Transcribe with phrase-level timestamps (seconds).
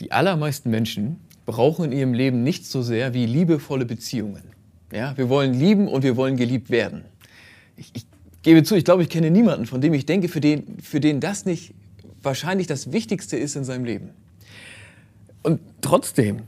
[0.00, 4.42] Die allermeisten Menschen brauchen in ihrem Leben nichts so sehr wie liebevolle Beziehungen.
[4.92, 7.04] Ja, wir wollen lieben und wir wollen geliebt werden.
[7.76, 8.06] Ich, ich
[8.42, 11.20] gebe zu, ich glaube, ich kenne niemanden, von dem ich denke, für den, für den
[11.20, 11.74] das nicht
[12.22, 14.10] wahrscheinlich das Wichtigste ist in seinem Leben.
[15.42, 16.42] Und trotzdem,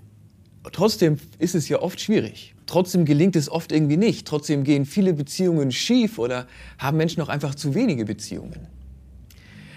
[0.72, 2.54] trotzdem ist es ja oft schwierig.
[2.66, 4.26] Trotzdem gelingt es oft irgendwie nicht.
[4.26, 6.46] Trotzdem gehen viele Beziehungen schief oder
[6.78, 8.66] haben Menschen auch einfach zu wenige Beziehungen.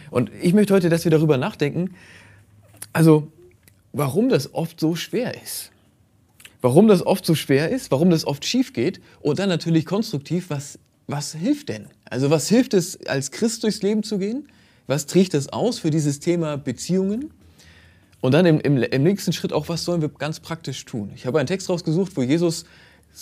[0.10, 1.92] Und ich möchte heute, dass wir darüber nachdenken,
[2.94, 3.32] also
[4.00, 5.71] warum das oft so schwer ist.
[6.62, 10.49] Warum das oft so schwer ist, warum das oft schief geht und dann natürlich konstruktiv,
[10.49, 11.88] was, was hilft denn?
[12.05, 14.48] Also was hilft es, als Christ durchs Leben zu gehen?
[14.88, 17.31] Was trägt das aus für dieses Thema Beziehungen?
[18.21, 21.12] Und dann im, im, im nächsten Schritt auch, was sollen wir ganz praktisch tun?
[21.13, 22.63] Ich habe einen Text rausgesucht, wo Jesus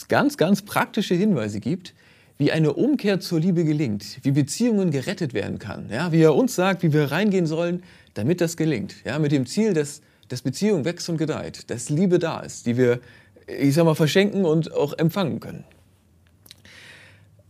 [0.09, 1.95] ganz, ganz praktische Hinweise gibt,
[2.37, 6.53] wie eine Umkehr zur Liebe gelingt, wie Beziehungen gerettet werden kann, ja, wie er uns
[6.53, 7.81] sagt, wie wir reingehen sollen,
[8.13, 12.19] damit das gelingt, ja, mit dem Ziel, dass dass Beziehung wächst und gedeiht, dass Liebe
[12.19, 12.99] da ist, die wir,
[13.47, 15.63] ich sag mal, verschenken und auch empfangen können.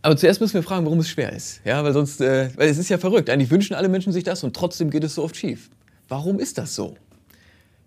[0.02, 1.60] Aber zuerst müssen wir fragen, warum es schwer ist.
[1.64, 3.28] Ja, weil sonst, äh, weil es ist ja verrückt.
[3.30, 5.70] Eigentlich wünschen alle Menschen sich das und trotzdem geht es so oft schief.
[6.08, 6.96] Warum ist das so?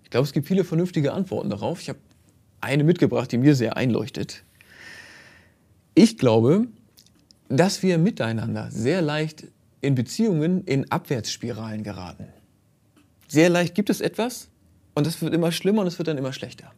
[0.03, 1.81] Ich glaube, es gibt viele vernünftige Antworten darauf.
[1.81, 1.99] Ich habe
[2.59, 4.43] eine mitgebracht, die mir sehr einleuchtet.
[5.95, 6.67] Ich glaube,
[7.49, 9.45] dass wir miteinander sehr leicht
[9.81, 12.27] in Beziehungen in Abwärtsspiralen geraten.
[13.27, 14.50] Sehr leicht gibt es etwas,
[14.93, 16.71] und es wird immer schlimmer und es wird dann immer schlechter.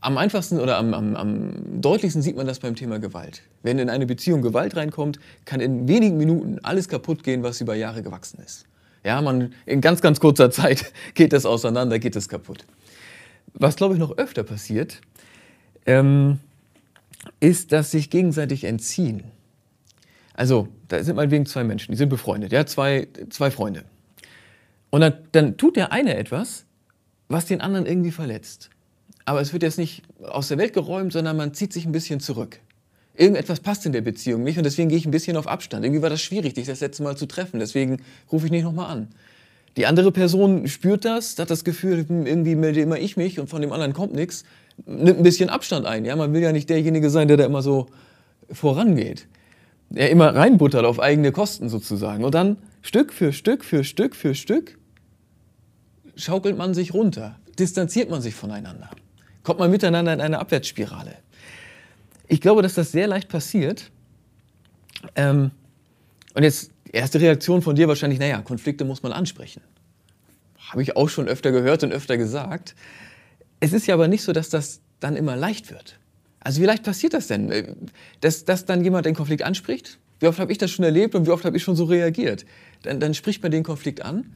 [0.00, 3.42] Am einfachsten oder am, am, am, deutlichsten sieht man das beim Thema Gewalt.
[3.64, 7.74] Wenn in eine Beziehung Gewalt reinkommt, kann in wenigen Minuten alles kaputt gehen, was über
[7.74, 8.66] Jahre gewachsen ist.
[9.02, 12.64] Ja, man, in ganz, ganz kurzer Zeit geht das auseinander, geht das kaputt.
[13.54, 15.00] Was, glaube ich, noch öfter passiert,
[15.84, 16.38] ähm,
[17.40, 19.24] ist, dass sich gegenseitig entziehen.
[20.34, 23.84] Also, da sind meinetwegen zwei Menschen, die sind befreundet, ja, zwei, zwei Freunde.
[24.90, 26.64] Und dann, dann tut der eine etwas,
[27.28, 28.70] was den anderen irgendwie verletzt.
[29.24, 32.20] Aber es wird jetzt nicht aus der Welt geräumt, sondern man zieht sich ein bisschen
[32.20, 32.60] zurück.
[33.14, 35.84] Irgendetwas passt in der Beziehung nicht und deswegen gehe ich ein bisschen auf Abstand.
[35.84, 38.00] Irgendwie war das schwierig, dich das letzte Mal zu treffen, deswegen
[38.30, 39.08] rufe ich nicht nochmal an.
[39.76, 43.60] Die andere Person spürt das, hat das Gefühl, irgendwie melde immer ich mich und von
[43.60, 44.44] dem anderen kommt nichts,
[44.86, 46.04] nimmt ein bisschen Abstand ein.
[46.04, 47.86] Ja, man will ja nicht derjenige sein, der da immer so
[48.50, 49.26] vorangeht.
[49.90, 52.24] Der immer reinbuttert auf eigene Kosten sozusagen.
[52.24, 54.77] Und dann Stück für Stück für Stück für Stück
[56.18, 58.90] schaukelt man sich runter, distanziert man sich voneinander,
[59.42, 61.14] kommt man miteinander in eine Abwärtsspirale.
[62.26, 63.90] Ich glaube, dass das sehr leicht passiert.
[65.14, 65.52] Ähm,
[66.34, 69.62] und jetzt erste Reaktion von dir wahrscheinlich, naja, Konflikte muss man ansprechen.
[70.58, 72.74] Habe ich auch schon öfter gehört und öfter gesagt.
[73.60, 75.98] Es ist ja aber nicht so, dass das dann immer leicht wird.
[76.40, 77.74] Also wie leicht passiert das denn, äh,
[78.20, 79.98] dass, dass dann jemand den Konflikt anspricht?
[80.20, 82.44] Wie oft habe ich das schon erlebt und wie oft habe ich schon so reagiert?
[82.82, 84.34] Dann, dann spricht man den Konflikt an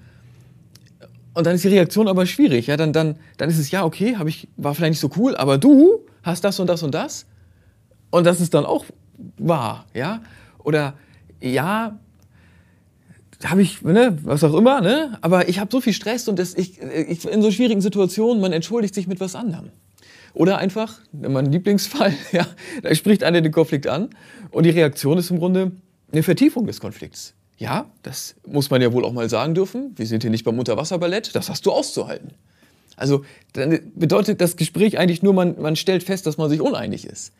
[1.34, 2.66] und dann ist die Reaktion aber schwierig.
[2.66, 5.34] Ja, dann, dann, dann ist es, ja, okay, hab ich, war vielleicht nicht so cool,
[5.36, 7.26] aber du hast das und das und das.
[8.10, 8.84] Und das ist dann auch
[9.38, 9.86] wahr.
[9.94, 10.22] Ja?
[10.58, 10.94] Oder
[11.40, 11.98] ja,
[13.44, 15.18] habe ich, ne, was auch immer, ne?
[15.22, 18.52] aber ich habe so viel Stress und das, ich, ich, in so schwierigen Situationen, man
[18.52, 19.70] entschuldigt sich mit was anderem.
[20.34, 22.46] Oder einfach, mein Lieblingsfall, ja,
[22.82, 24.10] da spricht einer den Konflikt an
[24.50, 25.72] und die Reaktion ist im Grunde
[26.12, 27.34] eine Vertiefung des Konflikts.
[27.58, 29.92] Ja, das muss man ja wohl auch mal sagen dürfen.
[29.96, 32.32] Wir sind hier nicht beim Unterwasserballett, das hast du auszuhalten.
[32.96, 37.06] Also dann bedeutet das Gespräch eigentlich nur, man, man stellt fest, dass man sich uneinig
[37.06, 37.32] ist.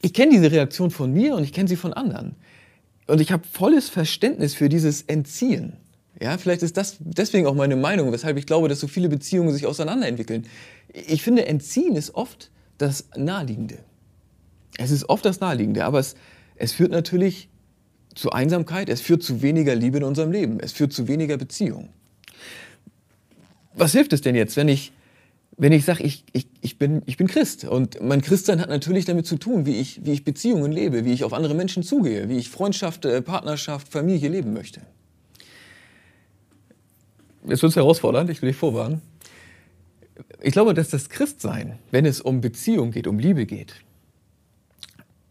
[0.00, 2.34] Ich kenne diese Reaktion von mir und ich kenne sie von anderen.
[3.06, 5.76] Und ich habe volles Verständnis für dieses Entziehen.
[6.20, 9.52] Ja, vielleicht ist das deswegen auch meine Meinung, weshalb ich glaube, dass so viele Beziehungen
[9.52, 10.46] sich auseinanderentwickeln.
[10.92, 13.78] Ich finde, Entziehen ist oft das Naheliegende.
[14.78, 16.14] Es ist oft das Naheliegende, aber es,
[16.56, 17.48] es führt natürlich
[18.14, 21.88] zu Einsamkeit, es führt zu weniger Liebe in unserem Leben, es führt zu weniger Beziehung.
[23.74, 24.92] Was hilft es denn jetzt, wenn ich,
[25.56, 29.04] wenn ich sage, ich, ich, ich, bin, ich bin Christ und mein Christsein hat natürlich
[29.04, 32.28] damit zu tun, wie ich, wie ich Beziehungen lebe, wie ich auf andere Menschen zugehe,
[32.28, 34.82] wie ich Freundschaft, äh, Partnerschaft, Familie leben möchte.
[37.46, 39.02] Jetzt wird es herausfordernd, ich will dich vorwarnen.
[40.40, 43.74] Ich glaube, dass das Christsein, wenn es um Beziehung geht, um Liebe geht,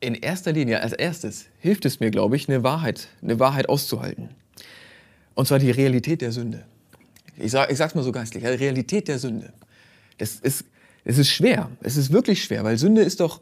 [0.01, 4.29] in erster Linie, als erstes, hilft es mir, glaube ich, eine Wahrheit, eine Wahrheit auszuhalten.
[5.35, 6.65] Und zwar die Realität der Sünde.
[7.37, 9.53] Ich sage es mal so geistlich, die Realität der Sünde.
[10.17, 10.65] Das ist,
[11.05, 13.41] es ist schwer, es ist wirklich schwer, weil Sünde ist doch,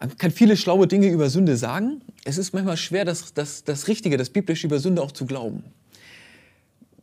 [0.00, 2.00] man kann viele schlaue Dinge über Sünde sagen.
[2.24, 5.64] Es ist manchmal schwer, das, das, das Richtige, das Biblische über Sünde auch zu glauben.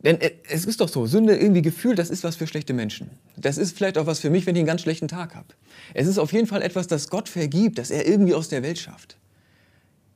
[0.04, 3.10] Denn äh, es ist doch so, Sünde irgendwie gefühlt, das ist was für schlechte Menschen.
[3.36, 5.48] Das ist vielleicht auch was für mich, wenn ich einen ganz schlechten Tag habe.
[5.94, 8.78] Es ist auf jeden Fall etwas, das Gott vergibt, das er irgendwie aus der Welt
[8.78, 9.16] schafft.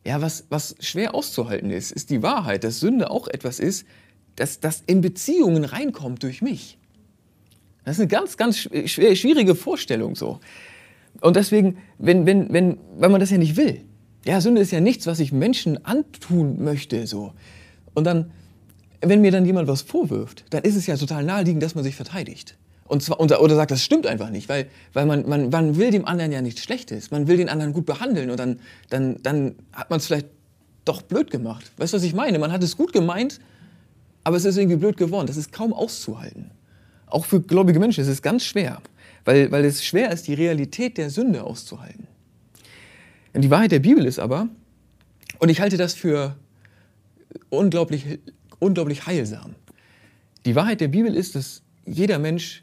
[0.05, 3.85] Ja, was, was schwer auszuhalten ist, ist die Wahrheit, dass Sünde auch etwas ist,
[4.37, 6.79] das, das in Beziehungen reinkommt durch mich.
[7.85, 10.41] Das ist eine ganz, ganz schwierige Vorstellung so.
[11.21, 13.81] Und deswegen, wenn, wenn, wenn, weil man das ja nicht will.
[14.25, 17.33] Ja, Sünde ist ja nichts, was ich Menschen antun möchte, so.
[17.95, 18.31] Und dann,
[19.01, 21.95] wenn mir dann jemand was vorwirft, dann ist es ja total naheliegend, dass man sich
[21.95, 22.57] verteidigt.
[22.89, 26.07] Und zwar, oder sagt, das stimmt einfach nicht, weil, weil man, man, man will dem
[26.07, 27.11] anderen ja nichts Schlechtes.
[27.11, 30.27] Man will den anderen gut behandeln und dann, dann, dann hat man es vielleicht
[30.87, 31.71] doch blöd gemacht.
[31.77, 32.39] Weißt du, was ich meine?
[32.39, 33.41] Man hat es gut gemeint,
[34.25, 35.27] aber es ist irgendwie blöd geworden.
[35.27, 36.51] Das ist kaum auszuhalten.
[37.07, 38.81] Auch für gläubige Menschen ist es ganz schwer,
[39.27, 42.07] weil, weil es schwer ist, die Realität der Sünde auszuhalten.
[43.35, 44.49] Und die Wahrheit der Bibel ist aber,
[45.39, 46.37] und ich halte das für
[47.51, 48.19] unglaublich,
[48.59, 49.55] unglaublich heilsam,
[50.45, 52.63] die Wahrheit der Bibel ist, dass jeder Mensch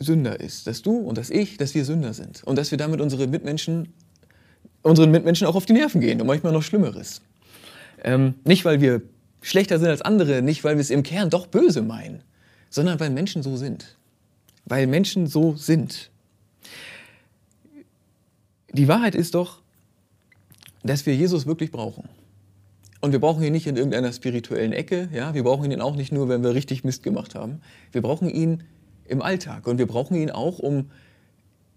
[0.00, 3.00] Sünder ist, dass du und dass ich, dass wir Sünder sind und dass wir damit
[3.00, 3.92] unsere Mitmenschen,
[4.82, 7.20] unseren Mitmenschen auch auf die Nerven gehen und manchmal noch Schlimmeres.
[8.02, 9.02] Ähm, nicht, weil wir
[9.42, 12.22] schlechter sind als andere, nicht, weil wir es im Kern doch böse meinen,
[12.70, 13.96] sondern weil Menschen so sind.
[14.64, 16.10] Weil Menschen so sind.
[18.72, 19.60] Die Wahrheit ist doch,
[20.82, 22.08] dass wir Jesus wirklich brauchen.
[23.00, 25.32] Und wir brauchen ihn nicht in irgendeiner spirituellen Ecke, ja?
[25.32, 27.60] wir brauchen ihn auch nicht nur, wenn wir richtig Mist gemacht haben.
[27.92, 28.62] Wir brauchen ihn
[29.06, 29.66] im Alltag.
[29.66, 30.90] Und wir brauchen ihn auch, um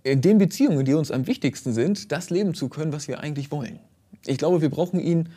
[0.03, 3.51] in den Beziehungen, die uns am wichtigsten sind, das leben zu können, was wir eigentlich
[3.51, 3.79] wollen.
[4.25, 5.29] Ich glaube, wir brauchen ihn,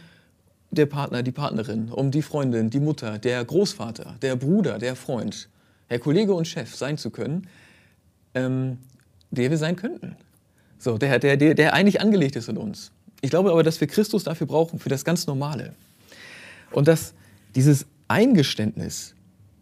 [0.73, 5.49] der Partner, die Partnerin, um die Freundin, die Mutter, der Großvater, der Bruder, der Freund,
[5.91, 7.47] der Kollege und Chef sein zu können,
[8.35, 8.79] ähm,
[9.31, 10.17] der wir sein könnten.
[10.79, 12.91] So, der, der, der, der eigentlich angelegt ist in uns.
[13.21, 15.75] Ich glaube aber, dass wir Christus dafür brauchen, für das ganz Normale.
[16.73, 17.15] Und dass
[17.55, 19.15] dieses Eingeständnis,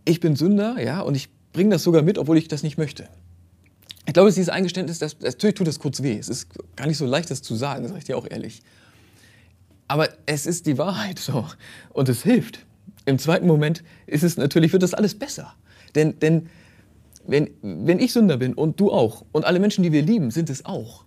[0.05, 3.09] ich bin Sünder, ja, und ich bringe das sogar mit, obwohl ich das nicht möchte.
[4.07, 6.19] Ich glaube, dass dieses Eingeständnis, das, natürlich tut das kurz weh.
[6.19, 8.63] Es ist gar nicht so leicht, das zu sagen, sage ich dir auch ehrlich.
[9.89, 11.47] Aber es ist die Wahrheit so.
[11.91, 12.67] Und es hilft.
[13.07, 15.55] Im zweiten Moment ist es natürlich, wird das alles besser.
[15.95, 16.49] Denn, denn
[17.27, 20.51] wenn, wenn ich Sünder bin und du auch und alle Menschen, die wir lieben, sind
[20.51, 21.05] es auch.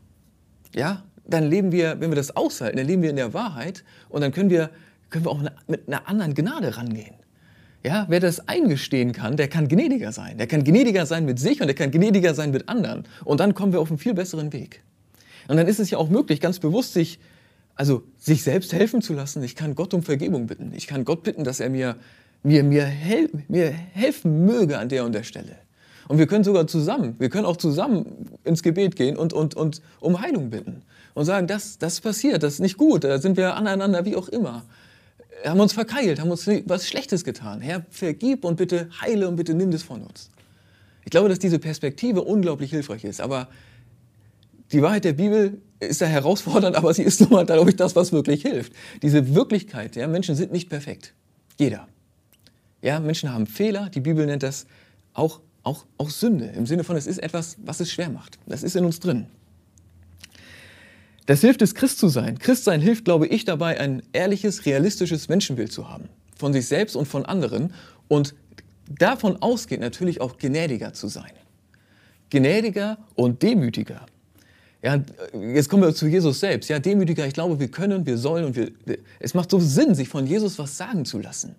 [0.73, 4.21] Ja, dann leben wir, wenn wir das aushalten, dann leben wir in der Wahrheit und
[4.21, 4.69] dann können wir,
[5.09, 7.15] können wir auch mit einer anderen Gnade rangehen.
[7.83, 10.37] Ja, wer das eingestehen kann, der kann gnädiger sein.
[10.37, 13.03] Der kann gnädiger sein mit sich und der kann gnädiger sein mit anderen.
[13.23, 14.81] Und dann kommen wir auf einen viel besseren Weg.
[15.47, 17.19] Und dann ist es ja auch möglich, ganz bewusst sich,
[17.75, 19.43] also sich selbst helfen zu lassen.
[19.43, 20.73] Ich kann Gott um Vergebung bitten.
[20.75, 21.95] Ich kann Gott bitten, dass er mir,
[22.43, 25.55] mir, mir, hel mir helfen möge an der und der Stelle.
[26.07, 29.81] Und wir können sogar zusammen, wir können auch zusammen ins Gebet gehen und, und, und
[29.99, 30.83] um Heilung bitten.
[31.17, 34.29] Und sagen, das, das passiert, das ist nicht gut, da sind wir aneinander, wie auch
[34.29, 34.63] immer
[35.45, 37.61] haben uns verkeilt, haben uns was Schlechtes getan.
[37.61, 40.29] Herr, vergib und bitte heile und bitte nimm das von uns.
[41.05, 43.21] Ich glaube, dass diese Perspektive unglaublich hilfreich ist.
[43.21, 43.47] Aber
[44.71, 47.95] die Wahrheit der Bibel ist da herausfordernd, aber sie ist nun mal, glaube ich, das,
[47.95, 48.73] was wirklich hilft.
[49.01, 51.13] Diese Wirklichkeit, ja, Menschen sind nicht perfekt.
[51.57, 51.87] Jeder.
[52.81, 53.89] Ja, Menschen haben Fehler.
[53.89, 54.65] Die Bibel nennt das
[55.13, 56.47] auch, auch, auch Sünde.
[56.47, 58.37] Im Sinne von, es ist etwas, was es schwer macht.
[58.45, 59.27] Das ist in uns drin.
[61.27, 62.39] Das hilft es, Christ zu sein.
[62.39, 66.05] Christsein hilft, glaube ich, dabei, ein ehrliches, realistisches Menschenbild zu haben.
[66.37, 67.73] Von sich selbst und von anderen.
[68.07, 68.33] Und
[68.89, 71.31] davon ausgeht natürlich auch gnädiger zu sein.
[72.29, 74.05] Gnädiger und demütiger.
[74.81, 75.03] Ja,
[75.33, 76.69] jetzt kommen wir zu Jesus selbst.
[76.69, 78.71] Ja, demütiger, ich glaube, wir können, wir sollen und wir,
[79.19, 81.55] es macht so Sinn, sich von Jesus was sagen zu lassen.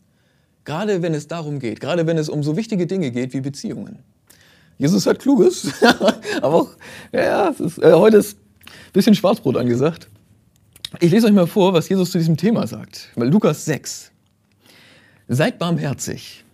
[0.65, 3.99] Gerade wenn es darum geht, gerade wenn es um so wichtige Dinge geht wie Beziehungen.
[4.79, 6.69] Jesus hat Kluges, aber auch,
[7.13, 8.39] ja, ist, äh, heute ist
[8.93, 10.09] Bisschen Schwarzbrot angesagt.
[11.01, 13.11] Ich lese euch mal vor, was Jesus zu diesem Thema sagt.
[13.15, 14.11] Lukas 6.
[15.29, 16.45] Seid barmherzig.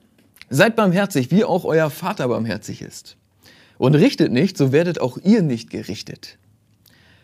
[0.51, 3.17] Seid barmherzig, wie auch euer Vater barmherzig ist.
[3.79, 6.39] Und richtet nicht, so werdet auch ihr nicht gerichtet.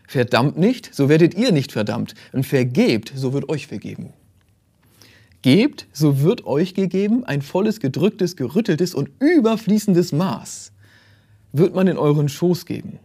[0.06, 2.14] Verdammt nicht, so werdet ihr nicht verdammt.
[2.32, 4.12] Und vergebt, so wird euch vergeben.
[5.42, 10.72] Gebt, so wird euch gegeben, ein volles, gedrücktes, gerütteltes und überfließendes Maß
[11.52, 12.98] wird man in euren Schoß geben.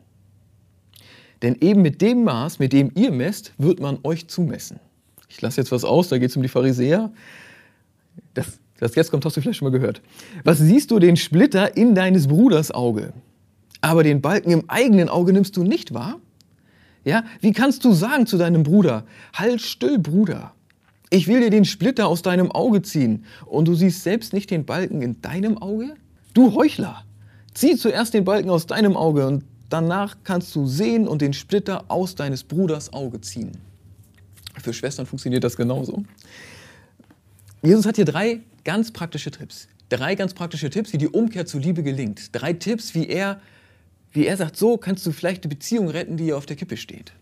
[1.42, 4.80] Denn eben mit dem Maß, mit dem ihr messt, wird man euch zumessen.
[5.30, 7.12] Ich lasse jetzt was aus, da geht es um die Pharisäer.
[8.34, 10.02] Das, das jetzt kommt, hast du vielleicht schon mal gehört.
[10.44, 13.14] Was siehst du den Splitter in deines Bruders Auge,
[13.82, 16.20] aber den Balken im eigenen Auge nimmst du nicht wahr?
[17.04, 20.54] Ja, wie kannst du sagen zu deinem Bruder, halt still, Bruder,
[21.12, 24.66] ich will dir den Splitter aus deinem Auge ziehen und du siehst selbst nicht den
[24.66, 25.94] Balken in deinem Auge?
[26.34, 27.04] Du Heuchler,
[27.54, 31.86] zieh zuerst den Balken aus deinem Auge und Danach kannst du sehen und den Splitter
[31.90, 33.52] aus deines Bruders Auge ziehen.
[34.62, 36.04] Für Schwestern funktioniert das genauso.
[37.62, 39.68] Jesus hat hier drei ganz praktische Tipps.
[39.90, 42.30] Drei ganz praktische Tipps, wie die Umkehr zur Liebe gelingt.
[42.32, 43.42] Drei Tipps, wie er,
[44.12, 46.78] wie er sagt, so kannst du vielleicht eine Beziehung retten, die hier auf der Kippe
[46.78, 47.14] steht.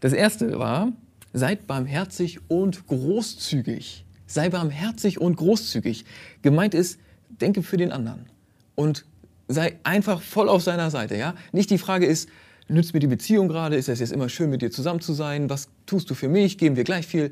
[0.00, 0.92] Das erste war,
[1.32, 4.04] seid barmherzig und großzügig.
[4.26, 6.04] Sei barmherzig und großzügig.
[6.42, 6.98] Gemeint ist,
[7.40, 8.26] denke für den anderen
[8.74, 9.04] und
[9.48, 11.16] sei einfach voll auf seiner Seite.
[11.16, 11.34] Ja?
[11.52, 12.28] Nicht die Frage ist,
[12.68, 13.76] nützt mir die Beziehung gerade?
[13.76, 15.48] Ist es jetzt immer schön, mit dir zusammen zu sein?
[15.50, 16.58] Was tust du für mich?
[16.58, 17.30] Geben wir gleich viel,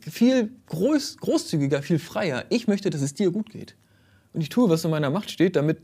[0.00, 2.44] viel groß, großzügiger, viel freier.
[2.48, 3.74] Ich möchte, dass es dir gut geht.
[4.32, 5.78] Und ich tue, was in meiner Macht steht, damit,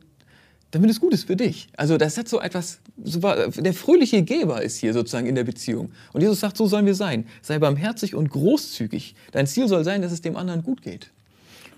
[0.73, 1.69] damit es gut ist für dich.
[1.77, 5.93] Also das hat so etwas, so, der fröhliche Geber ist hier sozusagen in der Beziehung.
[6.13, 7.27] Und Jesus sagt, so sollen wir sein.
[7.43, 9.15] Sei barmherzig und großzügig.
[9.31, 11.13] Dein Ziel soll sein, dass es dem anderen gut geht.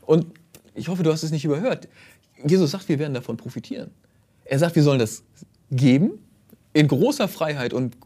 [0.07, 0.27] Und
[0.75, 1.88] ich hoffe, du hast es nicht überhört.
[2.45, 3.91] Jesus sagt, wir werden davon profitieren.
[4.45, 5.23] Er sagt, wir sollen das
[5.71, 6.12] geben
[6.73, 7.97] in großer Freiheit und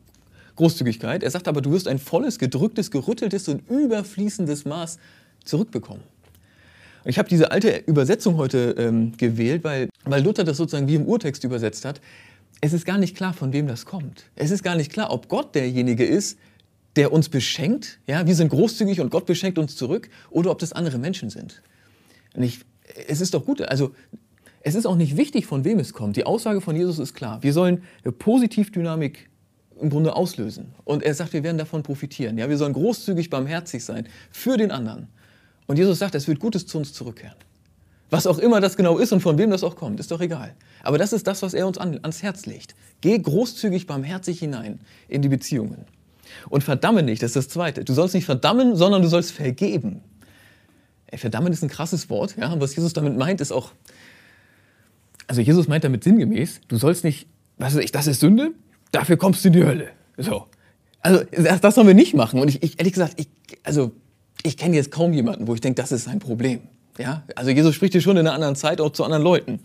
[0.56, 1.22] Großzügigkeit.
[1.22, 4.98] Er sagt aber, du wirst ein volles, gedrücktes, gerütteltes und überfließendes Maß
[5.44, 6.02] zurückbekommen.
[7.04, 11.06] Ich habe diese alte Übersetzung heute ähm, gewählt, weil, weil Luther das sozusagen wie im
[11.06, 12.00] Urtext übersetzt hat.
[12.60, 14.24] Es ist gar nicht klar, von wem das kommt.
[14.34, 16.38] Es ist gar nicht klar, ob Gott derjenige ist,
[16.96, 18.00] der uns beschenkt.
[18.06, 21.62] Ja, wir sind großzügig und Gott beschenkt uns zurück, oder ob das andere Menschen sind.
[22.36, 22.60] Und ich,
[23.08, 23.92] es ist doch gut, also
[24.60, 26.16] es ist auch nicht wichtig, von wem es kommt.
[26.16, 27.42] Die Aussage von Jesus ist klar.
[27.42, 29.30] Wir sollen eine Positivdynamik
[29.80, 30.74] im Grunde auslösen.
[30.84, 32.38] Und er sagt, wir werden davon profitieren.
[32.38, 35.08] Ja, wir sollen großzügig barmherzig sein für den anderen.
[35.66, 37.36] Und Jesus sagt, es wird Gutes zu uns zurückkehren.
[38.10, 40.54] Was auch immer das genau ist und von wem das auch kommt, ist doch egal.
[40.82, 42.74] Aber das ist das, was er uns an, ans Herz legt.
[43.00, 45.84] Geh großzügig, barmherzig hinein in die Beziehungen.
[46.48, 47.84] Und verdamme nicht, das ist das Zweite.
[47.84, 50.02] Du sollst nicht verdammen, sondern du sollst vergeben.
[51.08, 52.36] Ey, verdammen ist ein krasses Wort.
[52.36, 52.58] Ja?
[52.60, 53.72] Was Jesus damit meint, ist auch
[55.26, 57.26] also Jesus meint damit sinngemäß, du sollst nicht,
[57.58, 58.52] was weiß ich, das ist Sünde,
[58.92, 59.88] dafür kommst du in die Hölle.
[60.16, 60.46] So.
[61.00, 62.40] Also das, das sollen wir nicht machen.
[62.40, 63.28] Und ich, ich ehrlich gesagt, ich,
[63.62, 63.92] also
[64.42, 66.60] ich kenne jetzt kaum jemanden, wo ich denke, das ist sein Problem.
[66.98, 67.24] Ja?
[67.34, 69.60] Also Jesus spricht hier schon in einer anderen Zeit auch zu anderen Leuten.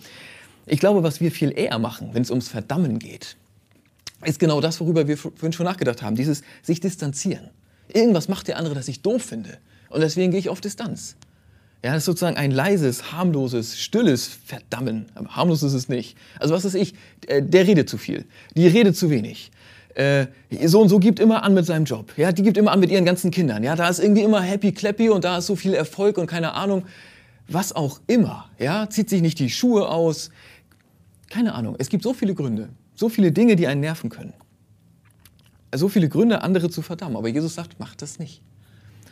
[0.66, 3.36] Ich glaube, was wir viel eher machen, wenn es ums Verdammen geht,
[4.24, 7.50] ist genau das, worüber wir vorhin schon nachgedacht haben, dieses sich distanzieren.
[7.92, 9.58] Irgendwas macht der andere, das ich doof finde.
[9.90, 11.16] Und deswegen gehe ich auf Distanz.
[11.84, 15.08] Ja, das ist sozusagen ein leises, harmloses, stilles Verdammen.
[15.30, 16.16] Harmlos ist es nicht.
[16.40, 16.94] Also was ist ich?
[17.28, 18.26] Äh, der redet zu viel.
[18.56, 19.52] Die redet zu wenig.
[19.96, 20.28] Äh,
[20.66, 22.14] so und so gibt immer an mit seinem Job.
[22.18, 23.64] Ja, die gibt immer an mit ihren ganzen Kindern.
[23.64, 26.54] Ja, da ist irgendwie immer happy clappy und da ist so viel Erfolg und keine
[26.54, 26.84] Ahnung.
[27.48, 28.50] Was auch immer.
[28.60, 30.30] Ja, zieht sich nicht die Schuhe aus.
[31.30, 31.76] Keine Ahnung.
[31.80, 32.70] Es gibt so viele Gründe.
[32.94, 34.34] So viele Dinge, die einen nerven können.
[35.74, 37.18] So viele Gründe, andere zu verdammen.
[37.18, 38.42] Aber Jesus sagt, macht das nicht.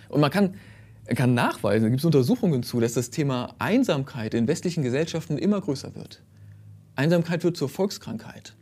[0.10, 0.54] Und man kann
[1.16, 5.60] kann nachweisen, da gibt es Untersuchungen zu, dass das Thema Einsamkeit in westlichen Gesellschaften immer
[5.60, 6.22] größer wird.
[6.96, 8.54] Einsamkeit wird zur Volkskrankheit.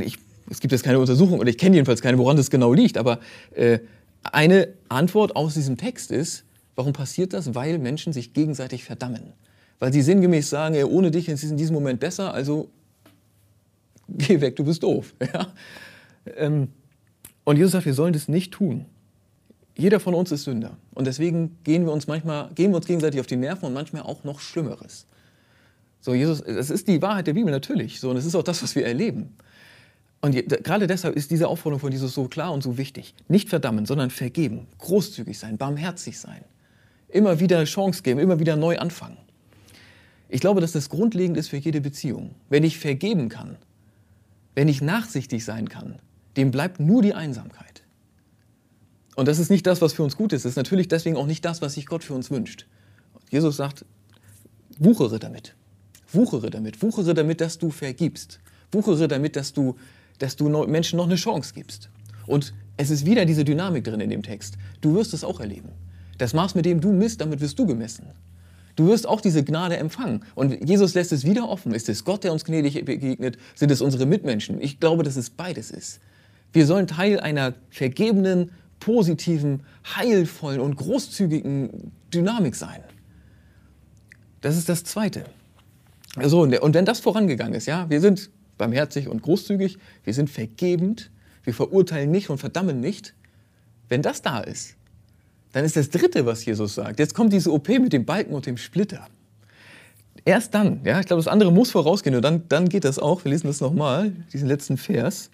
[0.00, 2.96] Ich, es gibt jetzt keine Untersuchung, oder ich kenne jedenfalls keine, woran das genau liegt,
[2.96, 3.20] aber
[3.54, 3.78] äh,
[4.22, 6.44] eine Antwort aus diesem Text ist,
[6.76, 7.54] warum passiert das?
[7.54, 9.32] Weil Menschen sich gegenseitig verdammen.
[9.78, 12.70] Weil sie sinngemäß sagen, ey, ohne dich ist es in diesem Moment besser, also
[14.08, 15.14] geh weg, du bist doof.
[15.32, 15.52] Ja?
[16.36, 16.68] Ähm,
[17.44, 18.86] und Jesus sagt, wir sollen das nicht tun.
[19.76, 20.76] Jeder von uns ist Sünder.
[20.92, 24.02] Und deswegen gehen wir uns manchmal, gehen wir uns gegenseitig auf die Nerven und manchmal
[24.02, 25.06] auch noch Schlimmeres.
[26.00, 27.98] So, Jesus, das ist die Wahrheit der Bibel natürlich.
[27.98, 29.34] So, und es ist auch das, was wir erleben.
[30.20, 33.14] Und gerade deshalb ist diese Aufforderung von Jesus so klar und so wichtig.
[33.28, 36.44] Nicht verdammen, sondern vergeben, großzügig sein, barmherzig sein.
[37.08, 39.18] Immer wieder Chance geben, immer wieder neu anfangen.
[40.28, 42.34] Ich glaube, dass das grundlegend ist für jede Beziehung.
[42.48, 43.56] Wenn ich vergeben kann,
[44.54, 45.98] wenn ich nachsichtig sein kann,
[46.36, 47.73] dem bleibt nur die Einsamkeit.
[49.16, 50.44] Und das ist nicht das, was für uns gut ist.
[50.44, 52.66] Das ist natürlich deswegen auch nicht das, was sich Gott für uns wünscht.
[53.30, 53.84] Jesus sagt,
[54.78, 55.54] wuchere damit.
[56.12, 56.82] Wuchere damit.
[56.82, 58.40] Wuchere damit, dass du vergibst.
[58.72, 59.76] Wuchere damit, dass du,
[60.18, 61.90] dass du Menschen noch eine Chance gibst.
[62.26, 64.56] Und es ist wieder diese Dynamik drin in dem Text.
[64.80, 65.68] Du wirst es auch erleben.
[66.18, 68.06] Das Maß, mit dem du misst, damit wirst du gemessen.
[68.76, 70.24] Du wirst auch diese Gnade empfangen.
[70.34, 71.72] Und Jesus lässt es wieder offen.
[71.72, 73.38] Ist es Gott, der uns gnädig begegnet?
[73.54, 74.60] Sind es unsere Mitmenschen?
[74.60, 76.00] Ich glaube, dass es beides ist.
[76.52, 78.50] Wir sollen Teil einer vergebenen,
[78.84, 79.62] positiven,
[79.96, 82.82] heilvollen und großzügigen Dynamik sein.
[84.42, 85.24] Das ist das Zweite.
[86.22, 91.10] So, und wenn das vorangegangen ist, ja, wir sind barmherzig und großzügig, wir sind vergebend,
[91.44, 93.14] wir verurteilen nicht und verdammen nicht,
[93.88, 94.76] wenn das da ist,
[95.52, 96.98] dann ist das Dritte, was Jesus sagt.
[96.98, 99.06] Jetzt kommt diese OP mit dem Balken und dem Splitter.
[100.26, 103.24] Erst dann, ja, ich glaube, das andere muss vorausgehen und dann, dann geht das auch.
[103.24, 105.30] Wir lesen das nochmal, diesen letzten Vers.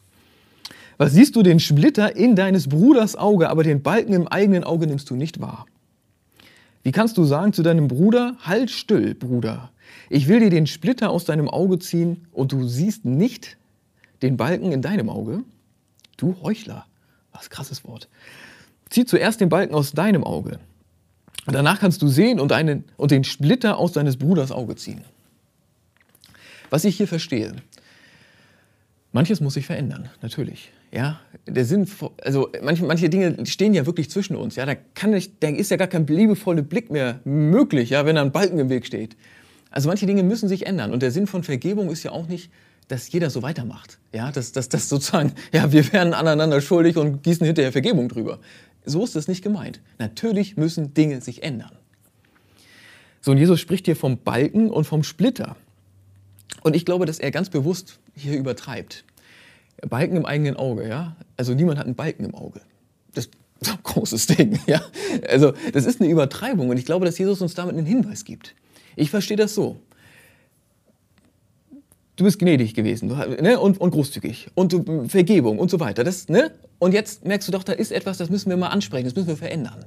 [1.01, 4.87] Was siehst du den Splitter in deines Bruders Auge, aber den Balken im eigenen Auge
[4.87, 5.65] nimmst du nicht wahr?
[6.83, 9.71] Wie kannst du sagen zu deinem Bruder, halt still, Bruder,
[10.11, 13.57] ich will dir den Splitter aus deinem Auge ziehen und du siehst nicht
[14.21, 15.43] den Balken in deinem Auge?
[16.19, 16.85] Du Heuchler,
[17.33, 18.11] was krasses Wort.
[18.91, 20.61] Zieh zuerst den Balken aus deinem Auge.
[21.47, 25.01] Danach kannst du sehen und, einen, und den Splitter aus deines Bruders Auge ziehen.
[26.69, 27.57] Was ich hier verstehe,
[29.13, 30.71] manches muss sich verändern, natürlich.
[30.93, 31.87] Ja, der Sinn,
[32.23, 34.57] also manche, manche Dinge stehen ja wirklich zwischen uns.
[34.57, 38.17] Ja, da, kann ich, da ist ja gar kein liebevoller Blick mehr möglich, ja, wenn
[38.17, 39.17] da ein Balken im Weg steht.
[39.71, 40.93] Also manche Dinge müssen sich ändern.
[40.93, 42.51] Und der Sinn von Vergebung ist ja auch nicht,
[42.89, 43.99] dass jeder so weitermacht.
[44.13, 48.41] Ja, dass das dass sozusagen, ja, wir werden aneinander schuldig und gießen hinterher Vergebung drüber.
[48.85, 49.81] So ist das nicht gemeint.
[49.99, 51.73] Natürlich müssen Dinge sich ändern.
[53.21, 55.57] So, und Jesus spricht hier vom Balken und vom Splitter.
[56.63, 59.05] Und ich glaube, dass er ganz bewusst hier übertreibt.
[59.89, 61.17] Balken im eigenen Auge, ja.
[61.37, 62.61] Also niemand hat einen Balken im Auge.
[63.15, 63.27] Das
[63.61, 64.83] ist ein großes Ding, ja.
[65.29, 68.55] Also das ist eine Übertreibung und ich glaube, dass Jesus uns damit einen Hinweis gibt.
[68.97, 69.81] Ich verstehe das so.
[72.17, 73.59] Du bist gnädig gewesen ne?
[73.59, 76.05] und, und, großzügig und Vergebung und so weiter.
[76.05, 76.51] Das, ne?
[76.79, 79.29] Und jetzt merkst du doch, da ist etwas, das müssen wir mal ansprechen, das müssen
[79.29, 79.87] wir verändern.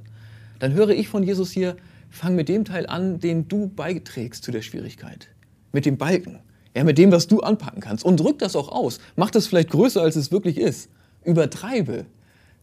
[0.58, 1.76] Dann höre ich von Jesus hier,
[2.10, 5.28] fang mit dem Teil an, den du beiträgst zu der Schwierigkeit.
[5.70, 6.40] Mit dem Balken.
[6.74, 8.04] Ja, mit dem, was du anpacken kannst.
[8.04, 8.98] Und drück das auch aus.
[9.16, 10.88] Mach das vielleicht größer, als es wirklich ist.
[11.24, 12.06] Übertreibe.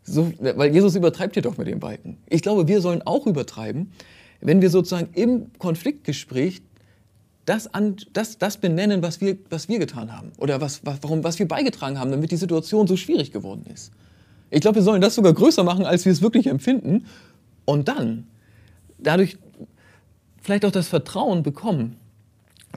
[0.03, 2.17] So, weil Jesus übertreibt hier doch mit dem Balken.
[2.27, 3.91] Ich glaube, wir sollen auch übertreiben,
[4.41, 6.61] wenn wir sozusagen im Konfliktgespräch
[7.45, 11.23] das, an, das, das benennen, was wir, was wir getan haben oder was, was, warum,
[11.23, 13.91] was wir beigetragen haben, damit die Situation so schwierig geworden ist.
[14.49, 17.05] Ich glaube, wir sollen das sogar größer machen, als wir es wirklich empfinden
[17.65, 18.27] und dann
[18.97, 19.37] dadurch
[20.41, 21.97] vielleicht auch das Vertrauen bekommen,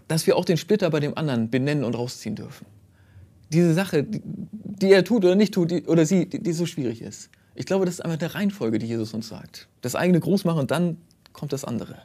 [0.09, 2.67] dass wir auch den Splitter bei dem anderen benennen und rausziehen dürfen.
[3.53, 6.67] Diese Sache, die, die er tut oder nicht tut, die, oder sie, die, die, so
[6.67, 7.31] schwierig ist.
[7.55, 9.69] Ich glaube, das ist einfach der Reihenfolge, die Jesus uns sagt.
[9.81, 10.99] Das eigene groß machen und dann
[11.33, 11.99] kommt das andere.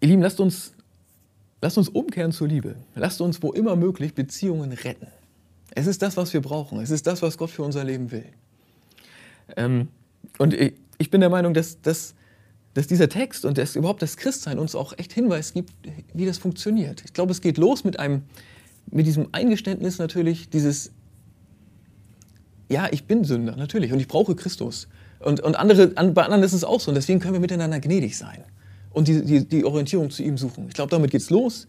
[0.00, 0.72] Ihr Lieben, lasst uns,
[1.60, 2.76] lasst uns umkehren zur Liebe.
[2.94, 5.08] Lasst uns, wo immer möglich, Beziehungen retten.
[5.74, 6.80] Es ist das, was wir brauchen.
[6.80, 8.24] Es ist das, was Gott für unser Leben will.
[9.56, 9.88] Ähm,
[10.38, 12.14] und ich, ich bin der Meinung, dass, dass
[12.76, 15.72] dass dieser Text und das, überhaupt das Christsein uns auch echt Hinweis gibt,
[16.12, 17.02] wie das funktioniert.
[17.06, 18.24] Ich glaube, es geht los mit einem,
[18.90, 20.92] mit diesem Eingeständnis natürlich, dieses,
[22.68, 24.88] ja, ich bin Sünder, natürlich, und ich brauche Christus.
[25.20, 27.80] Und, und andere, an, bei anderen ist es auch so, und deswegen können wir miteinander
[27.80, 28.44] gnädig sein
[28.90, 30.66] und die, die, die Orientierung zu ihm suchen.
[30.68, 31.66] Ich glaube, damit geht's los.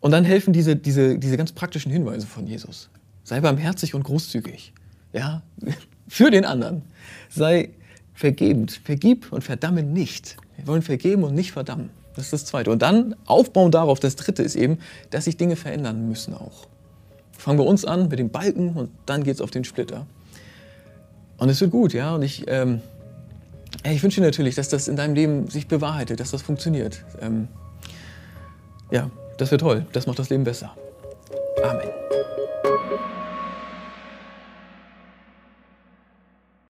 [0.00, 2.90] Und dann helfen diese, diese, diese ganz praktischen Hinweise von Jesus.
[3.22, 4.74] Sei barmherzig und großzügig.
[5.14, 5.40] Ja,
[6.08, 6.82] für den anderen.
[7.30, 7.70] Sei
[8.14, 8.80] vergebend.
[8.84, 10.36] Vergib und verdamme nicht.
[10.56, 11.90] Wir wollen vergeben und nicht verdammen.
[12.14, 12.70] Das ist das Zweite.
[12.70, 14.78] Und dann aufbauen darauf, das Dritte ist eben,
[15.10, 16.68] dass sich Dinge verändern müssen auch.
[17.32, 20.06] Fangen wir uns an mit dem Balken und dann geht es auf den Splitter.
[21.38, 22.14] Und es wird gut, ja.
[22.14, 22.80] Und ich, ähm,
[23.84, 27.04] ich wünsche dir natürlich, dass das in deinem Leben sich bewahrheitet, dass das funktioniert.
[27.20, 27.48] Ähm,
[28.90, 29.86] ja, das wäre toll.
[29.92, 30.74] Das macht das Leben besser.
[31.62, 31.88] Amen.